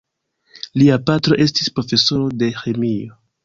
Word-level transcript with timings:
Lia 0.83 0.97
patro 1.11 1.39
estis 1.47 1.71
profesoro 1.77 2.29
de 2.43 2.51
ĥemio. 2.65 3.19